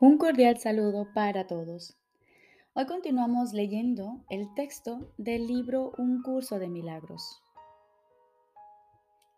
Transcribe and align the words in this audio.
Un 0.00 0.16
cordial 0.16 0.58
saludo 0.58 1.12
para 1.12 1.48
todos. 1.48 1.98
Hoy 2.74 2.86
continuamos 2.86 3.52
leyendo 3.52 4.24
el 4.30 4.54
texto 4.54 5.12
del 5.18 5.48
libro 5.48 5.90
Un 5.98 6.22
curso 6.22 6.60
de 6.60 6.68
milagros. 6.68 7.42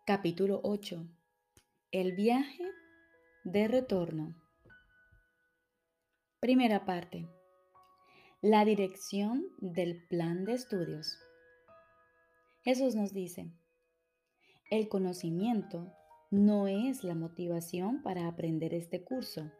Capítulo 0.05 0.61
8. 0.63 1.07
El 1.91 2.11
viaje 2.15 2.63
de 3.43 3.67
retorno. 3.67 4.35
Primera 6.39 6.85
parte. 6.85 7.27
La 8.41 8.63
dirección 8.63 9.47
del 9.57 10.05
plan 10.07 10.45
de 10.45 10.53
estudios. 10.53 11.17
Jesús 12.63 12.93
nos 12.93 13.13
dice, 13.13 13.51
el 14.71 14.89
conocimiento 14.89 15.93
no 16.31 16.67
es 16.67 17.03
la 17.03 17.13
motivación 17.13 18.01
para 18.01 18.27
aprender 18.27 18.73
este 18.73 19.03
curso 19.03 19.51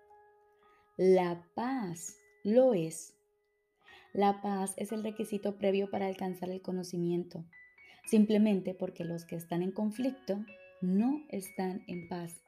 la 0.98 1.48
paz 1.56 2.18
lo 2.44 2.76
es. 2.76 3.16
La 4.14 4.42
paz 4.44 4.76
es 4.78 4.92
el 4.92 5.04
requisito 5.04 5.58
previo 5.58 5.90
para 5.90 6.06
alcanzar 6.06 6.52
el 6.52 6.62
conocimiento, 6.62 7.44
simplemente 8.06 8.76
porque 8.76 9.04
los 9.04 9.26
que 9.26 9.36
están 9.36 9.64
en 9.64 9.72
conflicto 9.72 10.46
no 10.82 11.24
están 11.30 11.84
en 11.88 12.08
paz. 12.08 12.44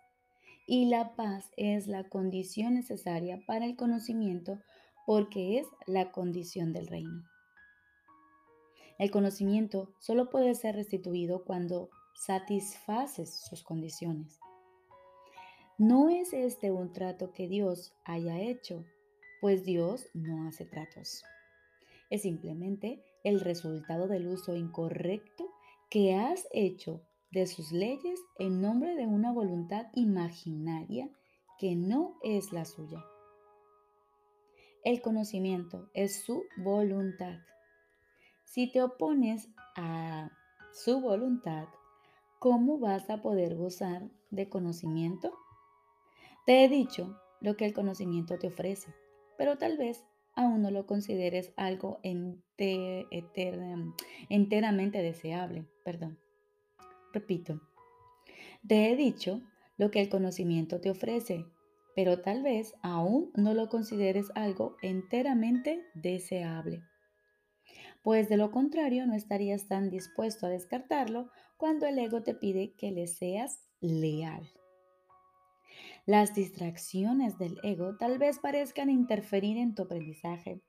Y 0.68 0.86
la 0.86 1.16
paz 1.16 1.52
es 1.58 1.88
la 1.88 2.10
condición 2.10 2.76
necesaria 2.76 3.42
para 3.48 3.66
el 3.66 3.76
conocimiento 3.76 4.60
porque 5.08 5.58
es 5.58 5.66
la 5.88 6.12
condición 6.12 6.74
del 6.74 6.86
reino. 6.86 7.24
El 9.00 9.10
conocimiento 9.10 9.96
solo 10.00 10.30
puede 10.30 10.54
ser 10.54 10.76
restituido 10.76 11.44
cuando 11.44 11.90
satisfaces 12.14 13.34
sus 13.50 13.64
condiciones. 13.64 14.40
No 15.78 16.10
es 16.10 16.34
este 16.34 16.72
un 16.72 16.94
trato 16.94 17.34
que 17.34 17.48
Dios 17.48 17.94
haya 18.06 18.40
hecho, 18.40 18.86
pues 19.42 19.64
Dios 19.66 20.08
no 20.14 20.48
hace 20.48 20.66
tratos. 20.66 21.24
Es 22.10 22.22
simplemente 22.22 23.04
el 23.24 23.40
resultado 23.40 24.08
del 24.08 24.28
uso 24.28 24.56
incorrecto 24.56 25.52
que 25.90 26.16
has 26.16 26.48
hecho 26.52 27.02
de 27.32 27.48
sus 27.48 27.72
leyes 27.72 28.20
en 28.38 28.62
nombre 28.62 28.96
de 28.96 29.08
una 29.08 29.32
voluntad 29.32 29.88
imaginaria 29.96 31.10
que 31.58 31.76
no 31.76 32.18
es 32.22 32.54
la 32.54 32.66
suya. 32.66 33.04
El 34.84 35.02
conocimiento 35.02 35.90
es 35.94 36.24
su 36.24 36.44
voluntad. 36.58 37.40
Si 38.44 38.72
te 38.72 38.84
opones 38.84 39.50
a 39.76 40.30
su 40.74 41.02
voluntad, 41.02 41.68
¿cómo 42.44 42.78
vas 42.78 43.10
a 43.10 43.22
poder 43.22 43.56
gozar 43.56 44.12
de 44.30 44.50
conocimiento? 44.50 45.32
Te 46.46 46.66
he 46.66 46.68
dicho 46.68 47.18
lo 47.40 47.56
que 47.56 47.64
el 47.64 47.74
conocimiento 47.74 48.38
te 48.38 48.48
ofrece, 48.48 48.94
pero 49.38 49.58
tal 49.58 49.78
vez 49.78 50.04
aún 50.36 50.62
no 50.62 50.70
lo 50.70 50.86
consideres 50.86 51.54
algo 51.56 52.02
enteramente 54.28 55.02
deseable. 55.02 55.66
Perdón. 55.86 56.20
Repito, 57.14 57.62
te 58.68 58.92
he 58.92 58.98
dicho 58.98 59.40
lo 59.78 59.90
que 59.90 60.02
el 60.02 60.10
conocimiento 60.10 60.82
te 60.82 60.90
ofrece, 60.90 61.46
pero 61.96 62.20
tal 62.20 62.44
vez 62.44 62.76
aún 62.82 63.32
no 63.36 63.54
lo 63.54 63.70
consideres 63.70 64.32
algo 64.36 64.76
enteramente 64.82 65.82
deseable. 65.94 66.84
Pues 68.04 68.28
de 68.28 68.36
lo 68.36 68.52
contrario 68.52 69.08
no 69.08 69.16
estarías 69.16 69.68
tan 69.68 69.90
dispuesto 69.90 70.46
a 70.46 70.50
descartarlo 70.50 71.30
cuando 71.58 71.88
el 71.88 71.98
ego 71.98 72.22
te 72.22 72.36
pide 72.36 72.74
que 72.74 72.92
le 72.92 73.08
seas 73.08 73.66
leal. 73.80 74.52
Las 76.06 76.36
distracciones 76.36 77.38
del 77.38 77.60
ego 77.64 77.96
tal 77.96 78.18
vez 78.20 78.40
parezcan 78.40 78.90
interferir 78.90 79.58
en 79.58 79.74
tu 79.74 79.84
aprendizaje, 79.84 80.62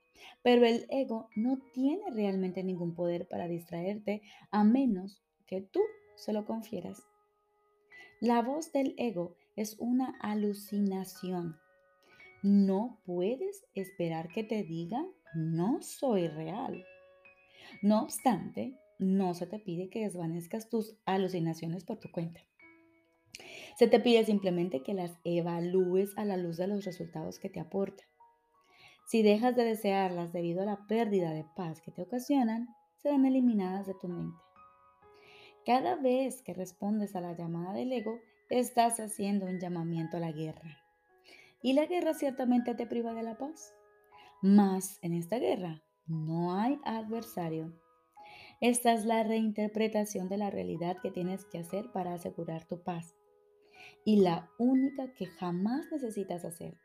pero 0.42 0.64
el 0.64 0.86
ego 0.90 1.28
no 1.34 1.58
tiene 1.72 2.08
realmente 2.12 2.62
ningún 2.62 2.94
poder 2.94 3.26
para 3.26 3.48
distraerte 3.48 4.22
a 4.52 4.62
menos 4.62 5.24
que 5.46 5.60
tú 5.60 5.80
se 6.14 6.32
lo 6.32 6.44
confieras. 6.46 7.02
La 8.20 8.42
voz 8.42 8.72
del 8.72 8.94
ego 8.96 9.36
es 9.56 9.76
una 9.80 10.16
alucinación. 10.20 11.58
No 12.42 13.00
puedes 13.04 13.64
esperar 13.74 14.28
que 14.28 14.44
te 14.44 14.62
diga 14.62 15.04
no 15.34 15.82
soy 15.82 16.28
real. 16.28 16.84
No 17.82 18.02
obstante, 18.02 18.78
no 18.98 19.34
se 19.34 19.46
te 19.46 19.58
pide 19.58 19.88
que 19.88 20.00
desvanezcas 20.00 20.68
tus 20.68 20.96
alucinaciones 21.04 21.84
por 21.84 21.98
tu 21.98 22.10
cuenta. 22.10 22.40
Se 23.76 23.88
te 23.88 24.00
pide 24.00 24.24
simplemente 24.24 24.82
que 24.82 24.94
las 24.94 25.18
evalúes 25.24 26.16
a 26.16 26.24
la 26.24 26.36
luz 26.36 26.56
de 26.56 26.68
los 26.68 26.84
resultados 26.84 27.38
que 27.38 27.50
te 27.50 27.60
aportan. 27.60 28.06
Si 29.06 29.22
dejas 29.22 29.54
de 29.56 29.64
desearlas 29.64 30.32
debido 30.32 30.62
a 30.62 30.66
la 30.66 30.86
pérdida 30.86 31.32
de 31.32 31.44
paz 31.56 31.82
que 31.82 31.90
te 31.90 32.02
ocasionan, 32.02 32.68
serán 32.96 33.26
eliminadas 33.26 33.86
de 33.86 33.94
tu 33.94 34.08
mente. 34.08 34.38
Cada 35.66 35.96
vez 35.96 36.42
que 36.42 36.54
respondes 36.54 37.16
a 37.16 37.20
la 37.20 37.36
llamada 37.36 37.72
del 37.72 37.92
ego, 37.92 38.20
estás 38.48 39.00
haciendo 39.00 39.46
un 39.46 39.58
llamamiento 39.58 40.16
a 40.16 40.20
la 40.20 40.32
guerra. 40.32 40.78
Y 41.62 41.72
la 41.72 41.86
guerra 41.86 42.14
ciertamente 42.14 42.74
te 42.74 42.86
priva 42.86 43.14
de 43.14 43.22
la 43.22 43.36
paz. 43.36 43.74
Mas 44.42 44.98
en 45.02 45.14
esta 45.14 45.38
guerra 45.38 45.82
no 46.06 46.54
hay 46.54 46.78
adversario. 46.84 47.72
Esta 48.60 48.92
es 48.92 49.04
la 49.04 49.22
reinterpretación 49.22 50.28
de 50.28 50.38
la 50.38 50.50
realidad 50.50 50.96
que 51.02 51.10
tienes 51.10 51.44
que 51.44 51.58
hacer 51.58 51.90
para 51.92 52.14
asegurar 52.14 52.64
tu 52.66 52.82
paz 52.82 53.14
y 54.04 54.20
la 54.20 54.50
única 54.58 55.12
que 55.14 55.26
jamás 55.26 55.86
necesitas 55.90 56.44
hacer. 56.44 56.78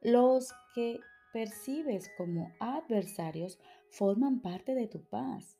Los 0.00 0.52
que 0.74 1.00
percibes 1.32 2.10
como 2.16 2.52
adversarios 2.60 3.58
forman 3.90 4.40
parte 4.40 4.74
de 4.74 4.86
tu 4.86 5.04
paz, 5.04 5.58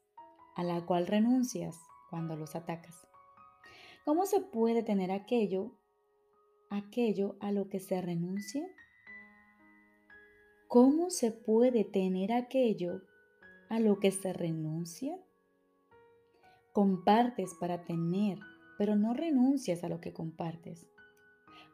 a 0.55 0.63
la 0.63 0.85
cual 0.85 1.07
renuncias 1.07 1.79
cuando 2.11 2.37
los 2.37 2.55
atacas. 2.55 3.07
¿Cómo 4.05 4.27
se 4.27 4.41
puede 4.41 4.83
tener 4.83 5.13
aquello, 5.13 5.73
aquello 6.71 7.37
a 7.41 7.53
lo 7.53 7.69
que 7.69 7.81
se 7.81 8.01
renuncia? 8.01 8.67
¿Cómo 10.73 11.11
se 11.11 11.33
puede 11.33 11.85
tener 11.85 12.33
aquello 12.33 13.03
a 13.69 13.79
lo 13.79 14.01
que 14.01 14.11
se 14.11 14.33
renuncia? 14.33 15.21
Compartes 16.73 17.53
para 17.61 17.85
tener 17.85 18.39
pero 18.79 18.97
no 18.97 19.13
renuncias 19.13 19.85
a 19.85 19.91
lo 19.91 20.01
que 20.01 20.15
compartes. 20.15 20.87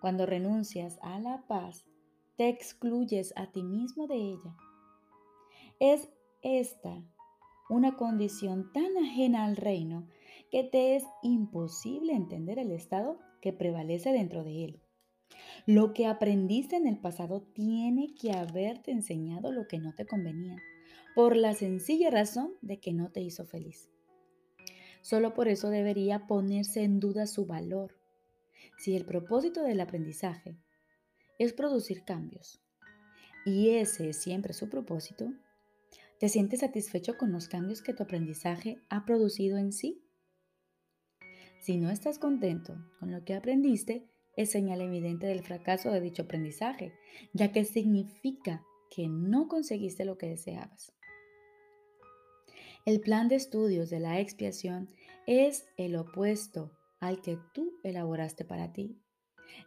Cuando 0.00 0.26
renuncias 0.26 0.98
a 1.00 1.20
la 1.20 1.46
paz, 1.46 1.84
te 2.34 2.48
excluyes 2.48 3.32
a 3.36 3.52
ti 3.52 3.62
mismo 3.62 4.08
de 4.08 4.16
ella. 4.16 4.56
Es 5.78 6.08
esta 6.42 7.00
una 7.70 7.96
condición 7.96 8.72
tan 8.72 8.96
ajena 8.96 9.44
al 9.44 9.54
reino 9.54 10.08
que 10.50 10.64
te 10.64 10.96
es 10.96 11.04
imposible 11.22 12.14
entender 12.14 12.58
el 12.58 12.72
estado 12.72 13.20
que 13.40 13.52
prevalece 13.52 14.10
dentro 14.10 14.42
de 14.42 14.64
él. 14.64 14.82
Lo 15.66 15.92
que 15.92 16.06
aprendiste 16.06 16.76
en 16.76 16.86
el 16.86 16.98
pasado 16.98 17.42
tiene 17.42 18.14
que 18.14 18.32
haberte 18.32 18.90
enseñado 18.90 19.52
lo 19.52 19.68
que 19.68 19.78
no 19.78 19.94
te 19.94 20.06
convenía, 20.06 20.56
por 21.14 21.36
la 21.36 21.54
sencilla 21.54 22.10
razón 22.10 22.54
de 22.62 22.80
que 22.80 22.92
no 22.92 23.10
te 23.10 23.20
hizo 23.20 23.44
feliz. 23.44 23.90
Solo 25.02 25.34
por 25.34 25.48
eso 25.48 25.70
debería 25.70 26.26
ponerse 26.26 26.82
en 26.82 27.00
duda 27.00 27.26
su 27.26 27.46
valor. 27.46 27.98
Si 28.78 28.96
el 28.96 29.04
propósito 29.04 29.62
del 29.62 29.80
aprendizaje 29.80 30.56
es 31.38 31.52
producir 31.52 32.04
cambios, 32.04 32.60
y 33.44 33.70
ese 33.70 34.10
es 34.10 34.20
siempre 34.22 34.52
su 34.52 34.68
propósito, 34.68 35.32
¿te 36.18 36.28
sientes 36.28 36.60
satisfecho 36.60 37.16
con 37.16 37.32
los 37.32 37.48
cambios 37.48 37.82
que 37.82 37.94
tu 37.94 38.02
aprendizaje 38.02 38.82
ha 38.88 39.04
producido 39.04 39.56
en 39.56 39.72
sí? 39.72 40.04
Si 41.60 41.78
no 41.78 41.90
estás 41.90 42.18
contento 42.18 42.76
con 43.00 43.10
lo 43.10 43.24
que 43.24 43.34
aprendiste, 43.34 44.08
es 44.38 44.52
señal 44.52 44.80
evidente 44.80 45.26
del 45.26 45.42
fracaso 45.42 45.90
de 45.90 46.00
dicho 46.00 46.22
aprendizaje, 46.22 46.92
ya 47.32 47.50
que 47.50 47.64
significa 47.64 48.64
que 48.88 49.08
no 49.08 49.48
conseguiste 49.48 50.04
lo 50.04 50.16
que 50.16 50.28
deseabas. 50.28 50.92
El 52.86 53.00
plan 53.00 53.26
de 53.26 53.34
estudios 53.34 53.90
de 53.90 53.98
la 53.98 54.20
expiación 54.20 54.88
es 55.26 55.66
el 55.76 55.96
opuesto 55.96 56.70
al 57.00 57.20
que 57.20 57.36
tú 57.52 57.80
elaboraste 57.82 58.44
para 58.44 58.72
ti. 58.72 58.96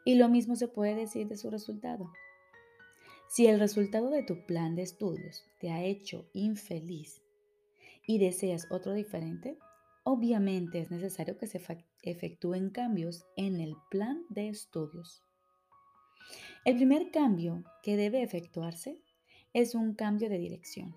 Y 0.06 0.16
lo 0.16 0.30
mismo 0.30 0.56
se 0.56 0.70
puede 0.70 0.96
decir 0.96 1.28
de 1.28 1.36
su 1.36 1.50
resultado. 1.50 2.10
Si 3.28 3.48
el 3.48 3.60
resultado 3.60 4.10
de 4.10 4.24
tu 4.24 4.46
plan 4.46 4.76
de 4.76 4.84
estudios 4.84 5.44
te 5.60 5.70
ha 5.72 5.84
hecho 5.84 6.30
infeliz 6.32 7.22
y 8.08 8.20
deseas 8.20 8.68
otro 8.72 8.94
diferente, 8.94 9.58
obviamente 10.04 10.80
es 10.80 10.92
necesario 10.92 11.38
que 11.38 11.48
se 11.48 11.62
efectúen 12.04 12.70
cambios 12.70 13.26
en 13.36 13.60
el 13.60 13.76
plan 13.90 14.24
de 14.30 14.50
estudios. 14.50 15.24
El 16.66 16.76
primer 16.76 17.12
cambio 17.12 17.64
que 17.84 17.98
debe 17.98 18.22
efectuarse 18.22 19.00
es 19.54 19.76
un 19.76 19.96
cambio 19.96 20.30
de 20.30 20.38
dirección. 20.38 20.96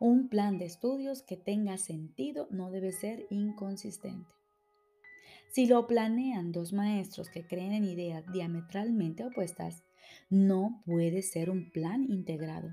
Un 0.00 0.28
plan 0.28 0.58
de 0.58 0.64
estudios 0.64 1.22
que 1.22 1.36
tenga 1.36 1.78
sentido 1.78 2.48
no 2.50 2.70
debe 2.70 2.92
ser 2.92 3.26
inconsistente. 3.30 4.32
Si 5.52 5.66
lo 5.66 5.86
planean 5.86 6.50
dos 6.50 6.72
maestros 6.72 7.28
que 7.28 7.46
creen 7.46 7.72
en 7.72 7.84
ideas 7.84 8.24
diametralmente 8.32 9.24
opuestas, 9.24 9.84
no 10.28 10.82
puede 10.86 11.22
ser 11.22 11.50
un 11.50 11.70
plan 11.70 12.04
integrado. 12.10 12.70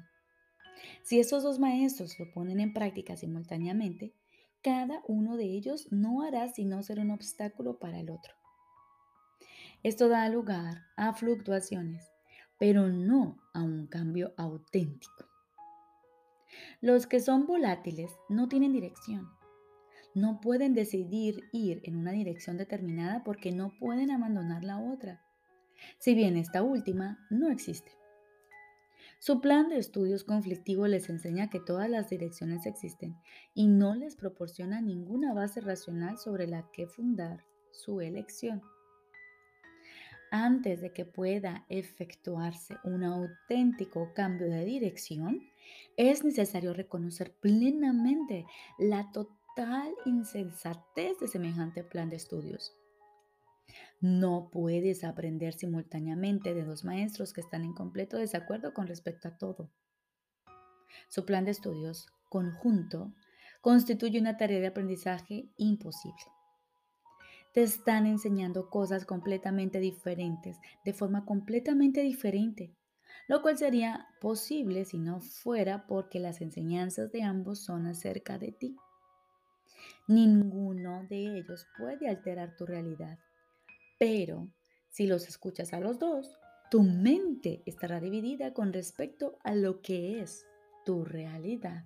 Si 1.04 1.20
esos 1.20 1.44
dos 1.44 1.60
maestros 1.60 2.18
lo 2.20 2.32
ponen 2.32 2.60
en 2.60 2.74
práctica 2.74 3.16
simultáneamente, 3.16 4.14
cada 4.62 5.02
uno 5.08 5.38
de 5.38 5.46
ellos 5.46 5.88
no 5.92 6.22
hará 6.22 6.48
sino 6.50 6.84
ser 6.84 7.00
un 7.00 7.12
obstáculo 7.12 7.80
para 7.80 8.00
el 8.00 8.10
otro. 8.10 8.34
Esto 9.84 10.10
da 10.10 10.28
lugar 10.30 10.84
a 10.98 11.14
fluctuaciones, 11.14 12.12
pero 12.58 12.90
no 12.90 13.38
a 13.54 13.64
un 13.64 13.88
cambio 13.88 14.34
auténtico. 14.38 15.26
Los 16.82 17.08
que 17.08 17.22
son 17.22 17.46
volátiles 17.46 18.12
no 18.28 18.50
tienen 18.50 18.74
dirección. 18.74 19.30
No 20.14 20.42
pueden 20.42 20.74
decidir 20.74 21.44
ir 21.54 21.82
en 21.86 21.96
una 21.96 22.12
dirección 22.12 22.58
determinada 22.58 23.24
porque 23.24 23.52
no 23.52 23.72
pueden 23.80 24.12
abandonar 24.12 24.64
la 24.64 24.80
otra, 24.80 25.22
si 26.00 26.16
bien 26.16 26.36
esta 26.36 26.64
última 26.64 27.26
no 27.30 27.50
existe. 27.50 27.99
Su 29.20 29.42
plan 29.42 29.70
de 29.70 29.78
estudios 29.78 30.24
conflictivo 30.24 30.88
les 30.88 31.10
enseña 31.10 31.50
que 31.50 31.60
todas 31.60 31.90
las 31.90 32.10
direcciones 32.10 32.66
existen 32.66 33.18
y 33.54 33.68
no 33.68 33.96
les 33.96 34.16
proporciona 34.16 34.82
ninguna 34.82 35.34
base 35.34 35.62
racional 35.62 36.18
sobre 36.18 36.48
la 36.48 36.70
que 36.72 36.88
fundar 36.88 37.46
su 37.72 38.02
elección 38.02 38.62
antes 40.32 40.82
de 40.82 40.94
que 40.94 41.06
pueda 41.06 41.66
efectuarse 41.70 42.78
un 42.84 43.04
auténtico 43.04 44.14
cambio 44.14 44.50
de 44.50 44.66
dirección, 44.66 45.42
es 45.98 46.24
necesario 46.24 46.74
reconocer 46.74 47.34
plenamente 47.40 48.46
la 48.78 49.12
total 49.12 49.94
insensatez 50.06 51.20
de 51.20 51.28
semejante 51.28 51.84
plan 51.84 52.10
de 52.10 52.18
estudios. 52.18 52.79
No 54.02 54.50
puedes 54.52 55.04
aprender 55.04 55.54
simultáneamente 55.54 56.54
de 56.54 56.64
dos 56.64 56.84
maestros 56.84 57.34
que 57.34 57.42
están 57.42 57.64
en 57.64 57.74
completo 57.74 58.18
desacuerdo 58.18 58.74
con 58.74 58.88
respecto 58.88 59.28
a 59.28 59.38
todo. 59.38 59.72
Su 61.10 61.26
plan 61.26 61.46
de 61.46 61.52
estudios 61.52 62.08
conjunto 62.30 63.14
constituye 63.62 64.20
una 64.20 64.38
tarea 64.38 64.60
de 64.60 64.68
aprendizaje 64.68 65.50
imposible 65.58 66.32
te 67.54 67.64
están 67.64 68.06
enseñando 68.06 68.70
cosas 68.70 69.06
completamente 69.06 69.80
diferentes, 69.80 70.60
de 70.86 70.94
forma 70.94 71.26
completamente 71.26 72.02
diferente, 72.02 72.76
lo 73.28 73.42
cual 73.42 73.58
sería 73.58 74.08
posible 74.22 74.86
si 74.86 75.00
no 75.00 75.22
fuera 75.22 75.88
porque 75.88 76.20
las 76.20 76.42
enseñanzas 76.42 77.12
de 77.12 77.24
ambos 77.24 77.60
son 77.64 77.88
acerca 77.88 78.38
de 78.38 78.52
ti. 78.52 78.76
Ninguno 80.08 81.06
de 81.10 81.38
ellos 81.38 81.66
puede 81.78 82.08
alterar 82.08 82.56
tu 82.56 82.66
realidad, 82.66 83.18
pero 84.00 84.48
si 84.90 85.06
los 85.06 85.28
escuchas 85.28 85.74
a 85.74 85.80
los 85.80 86.00
dos, 86.00 86.40
tu 86.72 86.82
mente 86.82 87.62
estará 87.66 88.00
dividida 88.00 88.54
con 88.54 88.74
respecto 88.74 89.38
a 89.44 89.54
lo 89.54 89.82
que 89.82 90.22
es 90.22 90.48
tu 90.86 91.06
realidad. 91.06 91.86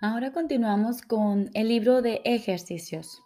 Ahora 0.00 0.32
continuamos 0.32 1.02
con 1.02 1.50
el 1.54 1.68
libro 1.68 2.02
de 2.02 2.20
ejercicios. 2.24 3.20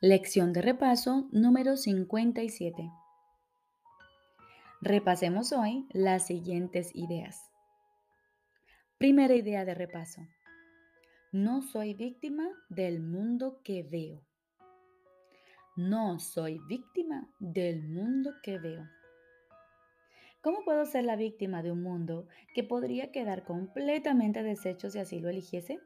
Lección 0.00 0.52
de 0.52 0.60
repaso 0.60 1.28
número 1.30 1.76
57. 1.76 2.90
Repasemos 4.82 5.52
hoy 5.52 5.86
las 5.92 6.26
siguientes 6.26 6.96
ideas. 6.96 7.50
Primera 8.96 9.34
idea 9.34 9.66
de 9.66 9.74
repaso. 9.74 10.22
No 11.32 11.60
soy 11.60 11.92
víctima 11.92 12.48
del 12.70 13.02
mundo 13.02 13.60
que 13.62 13.82
veo. 13.82 14.22
No 15.76 16.18
soy 16.18 16.60
víctima 16.66 17.28
del 17.40 17.86
mundo 17.88 18.32
que 18.42 18.58
veo. 18.58 18.88
¿Cómo 20.40 20.64
puedo 20.64 20.86
ser 20.86 21.04
la 21.04 21.16
víctima 21.16 21.62
de 21.62 21.72
un 21.72 21.82
mundo 21.82 22.26
que 22.54 22.64
podría 22.64 23.12
quedar 23.12 23.44
completamente 23.44 24.42
deshecho 24.42 24.88
si 24.88 24.98
así 24.98 25.20
lo 25.20 25.28
eligiese? 25.28 25.78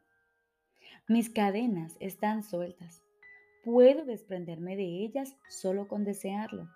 Mis 1.09 1.31
cadenas 1.31 1.97
están 1.99 2.45
sueltas. 2.45 3.03
Puedo 3.65 4.05
desprenderme 4.05 4.77
de 4.77 4.85
ellas 5.05 5.35
solo 5.49 5.89
con 5.89 6.05
desearlo. 6.05 6.69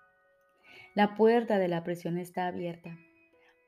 La 0.95 1.15
puerta 1.15 1.59
de 1.59 1.67
la 1.67 1.83
prisión 1.83 2.17
está 2.17 2.47
abierta. 2.47 2.97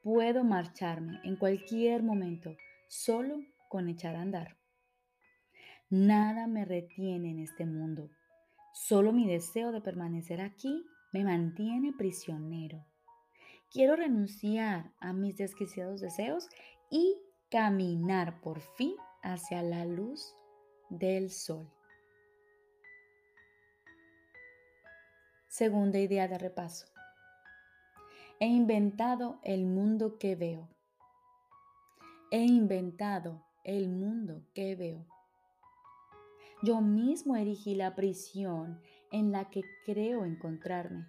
Puedo 0.03 0.43
marcharme 0.43 1.19
en 1.23 1.35
cualquier 1.35 2.01
momento 2.01 2.55
solo 2.87 3.39
con 3.69 3.87
echar 3.87 4.15
a 4.15 4.21
andar. 4.21 4.57
Nada 5.89 6.47
me 6.47 6.65
retiene 6.65 7.31
en 7.31 7.39
este 7.39 7.65
mundo. 7.65 8.09
Solo 8.73 9.11
mi 9.11 9.27
deseo 9.27 9.71
de 9.71 9.81
permanecer 9.81 10.41
aquí 10.41 10.85
me 11.13 11.23
mantiene 11.23 11.93
prisionero. 11.93 12.85
Quiero 13.71 13.95
renunciar 13.95 14.91
a 14.99 15.13
mis 15.13 15.37
desquiciados 15.37 16.01
deseos 16.01 16.49
y 16.89 17.17
caminar 17.49 18.41
por 18.41 18.59
fin 18.61 18.95
hacia 19.21 19.61
la 19.61 19.85
luz 19.85 20.35
del 20.89 21.29
sol. 21.29 21.69
Segunda 25.47 25.99
idea 25.99 26.27
de 26.27 26.37
repaso. 26.37 26.90
He 28.43 28.47
inventado 28.47 29.37
el 29.43 29.67
mundo 29.67 30.17
que 30.17 30.35
veo. 30.35 30.67
He 32.31 32.43
inventado 32.43 33.43
el 33.63 33.87
mundo 33.87 34.41
que 34.55 34.75
veo. 34.75 35.05
Yo 36.63 36.81
mismo 36.81 37.35
erigí 37.35 37.75
la 37.75 37.93
prisión 37.93 38.81
en 39.11 39.31
la 39.31 39.51
que 39.51 39.61
creo 39.85 40.25
encontrarme. 40.25 41.05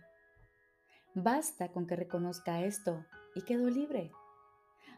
Basta 1.15 1.73
con 1.73 1.87
que 1.87 1.97
reconozca 1.97 2.67
esto 2.67 3.07
y 3.35 3.41
quedo 3.47 3.71
libre. 3.71 4.13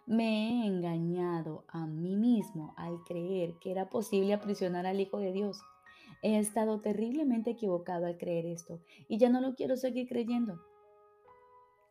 Me 0.04 0.48
he 0.48 0.66
engañado 0.66 1.64
a 1.68 1.86
mí 1.86 2.16
mismo 2.16 2.74
al 2.76 3.04
creer 3.04 3.60
que 3.60 3.70
era 3.70 3.90
posible 3.90 4.34
aprisionar 4.34 4.86
al 4.86 4.98
Hijo 4.98 5.18
de 5.18 5.30
Dios. 5.30 5.60
He 6.20 6.36
estado 6.40 6.80
terriblemente 6.80 7.50
equivocado 7.50 8.06
al 8.06 8.18
creer 8.18 8.46
esto 8.46 8.80
y 9.06 9.18
ya 9.18 9.28
no 9.28 9.40
lo 9.40 9.54
quiero 9.54 9.76
seguir 9.76 10.08
creyendo. 10.08 10.58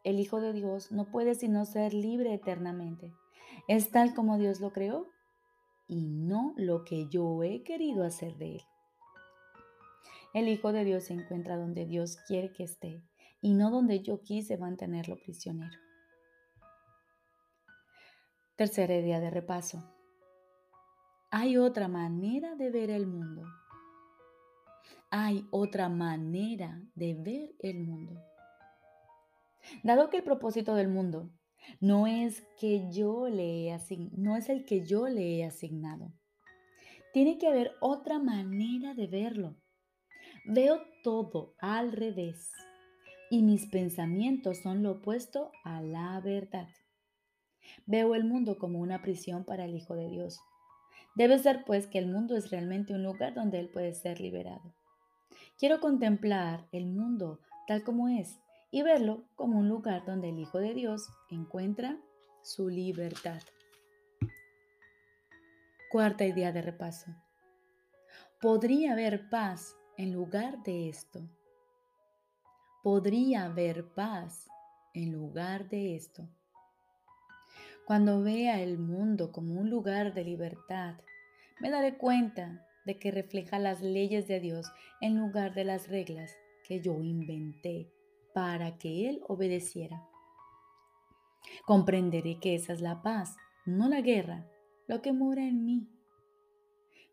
El 0.03 0.19
Hijo 0.19 0.41
de 0.41 0.51
Dios 0.51 0.91
no 0.91 1.05
puede 1.05 1.33
sino 1.33 1.65
ser 1.65 1.93
libre 1.93 2.33
eternamente. 2.33 3.13
Es 3.67 3.91
tal 3.91 4.13
como 4.13 4.37
Dios 4.37 4.59
lo 4.59 4.73
creó 4.73 5.07
y 5.87 6.07
no 6.07 6.53
lo 6.57 6.83
que 6.83 7.07
yo 7.09 7.41
he 7.43 7.63
querido 7.63 8.03
hacer 8.03 8.35
de 8.37 8.55
él. 8.55 8.61
El 10.33 10.49
Hijo 10.49 10.73
de 10.73 10.83
Dios 10.83 11.05
se 11.05 11.13
encuentra 11.13 11.57
donde 11.57 11.85
Dios 11.85 12.17
quiere 12.27 12.51
que 12.51 12.63
esté 12.63 13.01
y 13.39 13.53
no 13.53 13.71
donde 13.71 14.01
yo 14.01 14.21
quise 14.21 14.57
mantenerlo 14.57 15.17
prisionero. 15.17 15.77
Tercera 18.55 18.95
idea 18.95 19.19
de 19.19 19.29
repaso. 19.29 19.83
Hay 21.31 21.57
otra 21.57 21.87
manera 21.87 22.55
de 22.55 22.69
ver 22.69 22.89
el 22.89 23.07
mundo. 23.07 23.43
Hay 25.09 25.47
otra 25.51 25.89
manera 25.89 26.81
de 26.95 27.13
ver 27.13 27.55
el 27.59 27.79
mundo. 27.79 28.32
Dado 29.83 30.09
que 30.09 30.17
el 30.17 30.23
propósito 30.23 30.75
del 30.75 30.87
mundo 30.87 31.31
no 31.79 32.07
es 32.07 32.43
que 32.59 32.91
yo 32.91 33.27
le 33.27 33.67
he 33.67 33.73
el 33.73 34.65
que 34.65 34.85
yo 34.85 35.07
le 35.07 35.37
he 35.37 35.45
asignado. 35.45 36.13
Tiene 37.13 37.37
que 37.37 37.47
haber 37.47 37.71
otra 37.79 38.19
manera 38.19 38.93
de 38.93 39.07
verlo. 39.07 39.55
Veo 40.45 40.81
todo 41.03 41.55
al 41.59 41.91
revés 41.91 42.51
y 43.29 43.43
mis 43.43 43.67
pensamientos 43.67 44.59
son 44.61 44.83
lo 44.83 44.93
opuesto 44.93 45.51
a 45.63 45.81
la 45.81 46.19
verdad. 46.19 46.67
Veo 47.85 48.15
el 48.15 48.25
mundo 48.25 48.57
como 48.57 48.79
una 48.79 49.01
prisión 49.01 49.45
para 49.45 49.65
el 49.65 49.75
Hijo 49.75 49.95
de 49.95 50.09
Dios. 50.09 50.39
Debe 51.15 51.37
ser 51.39 51.63
pues 51.65 51.87
que 51.87 51.99
el 51.99 52.07
mundo 52.07 52.35
es 52.35 52.49
realmente 52.49 52.93
un 52.93 53.03
lugar 53.03 53.33
donde 53.33 53.59
Él 53.59 53.69
puede 53.69 53.93
ser 53.93 54.19
liberado. 54.19 54.73
Quiero 55.57 55.79
contemplar 55.79 56.67
el 56.71 56.87
mundo 56.87 57.39
tal 57.67 57.83
como 57.83 58.09
es 58.09 58.39
y 58.73 58.81
verlo 58.81 59.23
como 59.35 59.59
un 59.59 59.69
lugar 59.69 60.03
donde 60.03 60.27
el 60.27 60.39
Hijo 60.39 60.59
de 60.59 60.73
Dios 60.73 61.07
encuentra 61.29 61.97
su 62.41 62.67
libertad. 62.67 63.41
Cuarta 65.89 66.25
idea 66.25 66.51
de 66.51 66.61
repaso. 66.61 67.09
Podría 68.41 68.91
haber 68.91 69.29
paz 69.29 69.77
en 69.95 70.11
lugar 70.11 70.61
de 70.63 70.89
esto 70.89 71.21
podría 72.83 73.45
haber 73.45 73.87
paz 73.93 74.49
en 74.93 75.13
lugar 75.13 75.69
de 75.69 75.95
esto. 75.95 76.27
Cuando 77.85 78.21
vea 78.21 78.61
el 78.61 78.77
mundo 78.77 79.31
como 79.31 79.59
un 79.59 79.69
lugar 79.69 80.13
de 80.13 80.25
libertad, 80.25 80.95
me 81.61 81.69
daré 81.69 81.97
cuenta 81.97 82.67
de 82.85 82.99
que 82.99 83.09
refleja 83.09 83.57
las 83.57 83.81
leyes 83.81 84.27
de 84.27 84.41
Dios 84.41 84.69
en 84.99 85.17
lugar 85.17 85.53
de 85.53 85.63
las 85.63 85.87
reglas 85.87 86.35
que 86.67 86.81
yo 86.81 87.01
inventé 87.01 87.92
para 88.33 88.77
que 88.77 89.09
Él 89.09 89.21
obedeciera. 89.27 90.07
Comprenderé 91.65 92.39
que 92.39 92.55
esa 92.55 92.73
es 92.73 92.81
la 92.81 93.01
paz, 93.01 93.35
no 93.65 93.89
la 93.89 94.01
guerra, 94.01 94.49
lo 94.87 95.01
que 95.01 95.13
mora 95.13 95.47
en 95.47 95.65
mí. 95.65 95.89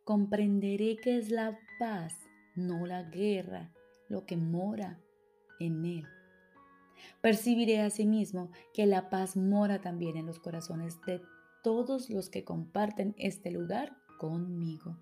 Comprenderé 0.04 0.96
que 0.96 1.18
es 1.18 1.30
la 1.30 1.58
paz, 1.78 2.18
no 2.56 2.86
la 2.86 3.02
guerra, 3.02 3.72
lo 4.08 4.26
que 4.26 4.36
mora 4.36 5.00
en 5.58 5.84
Él. 5.84 6.06
Percibiré 7.20 7.80
asimismo 7.80 8.50
que 8.74 8.86
la 8.86 9.10
paz 9.10 9.36
mora 9.36 9.80
también 9.80 10.16
en 10.16 10.26
los 10.26 10.38
corazones 10.38 11.00
de 11.06 11.22
todos 11.62 12.10
los 12.10 12.30
que 12.30 12.44
comparten 12.44 13.14
este 13.18 13.50
lugar 13.50 13.96
conmigo. 14.18 14.96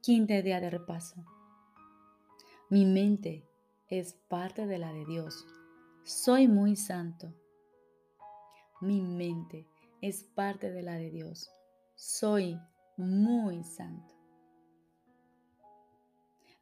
Quinta 0.00 0.34
idea 0.34 0.60
de 0.60 0.70
repaso. 0.70 1.24
Mi 2.68 2.84
mente 2.84 3.44
es 3.88 4.14
parte 4.28 4.66
de 4.66 4.78
la 4.78 4.92
de 4.92 5.04
Dios. 5.04 5.46
Soy 6.04 6.48
muy 6.48 6.76
santo. 6.76 7.34
Mi 8.80 9.00
mente 9.00 9.66
es 10.00 10.24
parte 10.24 10.70
de 10.70 10.82
la 10.82 10.96
de 10.96 11.10
Dios. 11.10 11.50
Soy 11.94 12.58
muy 12.96 13.62
santo. 13.64 14.14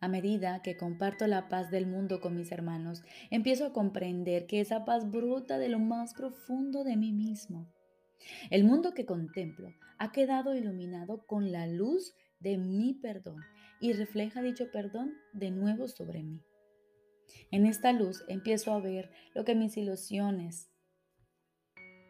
A 0.00 0.08
medida 0.08 0.62
que 0.62 0.76
comparto 0.76 1.26
la 1.26 1.48
paz 1.48 1.70
del 1.70 1.86
mundo 1.86 2.20
con 2.20 2.34
mis 2.34 2.52
hermanos, 2.52 3.02
empiezo 3.30 3.66
a 3.66 3.72
comprender 3.72 4.46
que 4.46 4.60
esa 4.60 4.84
paz 4.84 5.10
brota 5.10 5.58
de 5.58 5.68
lo 5.68 5.78
más 5.78 6.14
profundo 6.14 6.84
de 6.84 6.96
mí 6.96 7.12
mismo. 7.12 7.70
El 8.50 8.64
mundo 8.64 8.92
que 8.94 9.06
contemplo 9.06 9.68
ha 9.98 10.12
quedado 10.12 10.54
iluminado 10.54 11.26
con 11.26 11.52
la 11.52 11.66
luz 11.66 12.14
de 12.38 12.56
mi 12.56 12.94
perdón 12.94 13.42
y 13.80 13.92
refleja 13.92 14.42
dicho 14.42 14.70
perdón 14.70 15.12
de 15.32 15.50
nuevo 15.50 15.88
sobre 15.88 16.22
mí. 16.22 16.42
En 17.50 17.66
esta 17.66 17.92
luz 17.92 18.24
empiezo 18.28 18.72
a 18.72 18.80
ver 18.80 19.10
lo 19.34 19.44
que 19.44 19.54
mis 19.54 19.76
ilusiones 19.76 20.70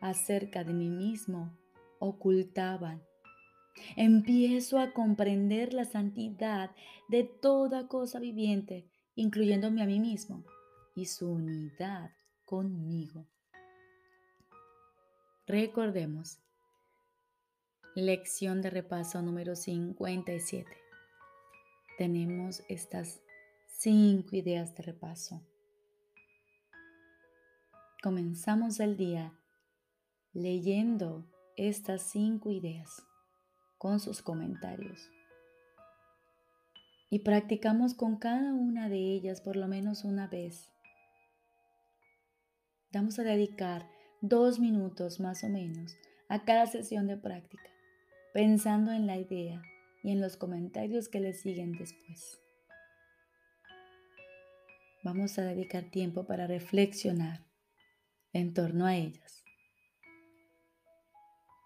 acerca 0.01 0.65
de 0.65 0.73
mí 0.73 0.89
mismo 0.89 1.59
ocultaban. 1.99 3.03
Empiezo 3.97 4.79
a 4.79 4.93
comprender 4.93 5.73
la 5.73 5.85
santidad 5.85 6.71
de 7.09 7.25
toda 7.25 7.89
cosa 7.89 8.19
viviente, 8.19 8.91
incluyéndome 9.15 9.83
a 9.83 9.87
mí 9.87 10.01
mismo 10.01 10.45
y 10.95 11.07
su 11.07 11.31
unidad 11.31 12.11
conmigo. 12.45 13.27
Recordemos, 15.47 16.41
lección 17.95 18.63
de 18.63 18.71
repaso 18.71 19.23
número 19.23 19.57
57. 19.57 20.69
Tenemos 21.99 22.63
estas 22.69 23.21
cinco 23.83 24.37
ideas 24.37 24.75
de 24.75 24.83
repaso. 24.83 25.41
Comenzamos 28.03 28.79
el 28.79 28.99
día 28.99 29.33
leyendo 30.35 31.25
estas 31.57 32.03
cinco 32.03 32.51
ideas 32.51 33.03
con 33.79 33.99
sus 33.99 34.21
comentarios. 34.21 35.09
Y 37.09 37.21
practicamos 37.21 37.95
con 37.95 38.19
cada 38.19 38.53
una 38.53 38.91
de 38.91 38.99
ellas 38.99 39.41
por 39.41 39.57
lo 39.57 39.67
menos 39.67 40.05
una 40.05 40.27
vez. 40.27 40.71
Vamos 42.93 43.19
a 43.19 43.23
dedicar 43.23 43.89
dos 44.21 44.61
minutos 44.61 45.21
más 45.21 45.43
o 45.43 45.49
menos 45.49 45.97
a 46.29 46.45
cada 46.45 46.67
sesión 46.67 47.07
de 47.07 47.17
práctica, 47.17 47.71
pensando 48.35 48.93
en 48.93 49.07
la 49.07 49.17
idea 49.17 49.63
y 50.03 50.11
en 50.11 50.21
los 50.21 50.37
comentarios 50.37 51.09
que 51.09 51.21
le 51.21 51.33
siguen 51.33 51.73
después. 51.73 52.41
Vamos 55.03 55.39
a 55.39 55.43
dedicar 55.43 55.85
tiempo 55.85 56.27
para 56.27 56.47
reflexionar 56.47 57.47
en 58.35 58.53
torno 58.53 58.85
a 58.85 58.97
ellas. 58.97 59.43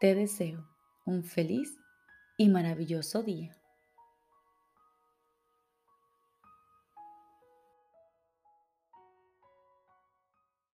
Te 0.01 0.15
deseo 0.15 0.69
un 1.05 1.25
feliz 1.25 1.77
y 2.37 2.49
maravilloso 2.49 3.23
día. 3.25 3.57